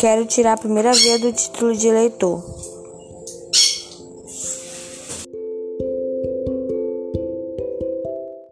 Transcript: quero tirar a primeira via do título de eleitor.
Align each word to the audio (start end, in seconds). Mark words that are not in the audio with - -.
quero 0.00 0.24
tirar 0.24 0.54
a 0.54 0.56
primeira 0.56 0.92
via 0.94 1.18
do 1.18 1.30
título 1.30 1.76
de 1.76 1.86
eleitor. 1.86 2.42